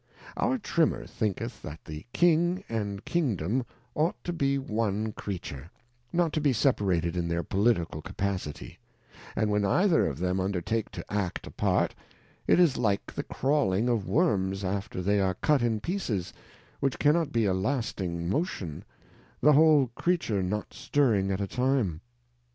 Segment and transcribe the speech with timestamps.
[0.35, 3.63] Our Trimmer thinketb that the King and Kingdom
[3.93, 5.69] ought to be one Creature,
[6.11, 8.79] not to be separated in their Political Capacity;
[9.35, 11.93] and when either of them undertake to act a part,
[12.47, 16.33] it is like the crawling of Worms after they are cut in pieces,
[16.79, 18.83] which cannot be a lasting motion,
[19.39, 22.01] the whole Creature not stirring at a time.